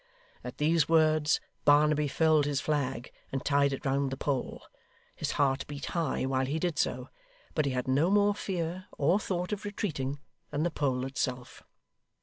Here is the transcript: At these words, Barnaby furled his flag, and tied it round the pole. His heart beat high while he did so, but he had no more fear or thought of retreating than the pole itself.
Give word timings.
At 0.43 0.57
these 0.57 0.89
words, 0.89 1.39
Barnaby 1.63 2.07
furled 2.07 2.45
his 2.45 2.59
flag, 2.59 3.11
and 3.31 3.45
tied 3.45 3.71
it 3.71 3.85
round 3.85 4.09
the 4.09 4.17
pole. 4.17 4.63
His 5.15 5.33
heart 5.33 5.63
beat 5.67 5.85
high 5.93 6.25
while 6.25 6.47
he 6.47 6.57
did 6.57 6.79
so, 6.79 7.09
but 7.53 7.65
he 7.65 7.71
had 7.73 7.87
no 7.87 8.09
more 8.09 8.33
fear 8.33 8.87
or 8.97 9.19
thought 9.19 9.51
of 9.53 9.63
retreating 9.63 10.19
than 10.49 10.63
the 10.63 10.71
pole 10.71 11.05
itself. 11.05 11.61